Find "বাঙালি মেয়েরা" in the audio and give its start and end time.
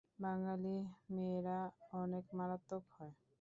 0.19-1.59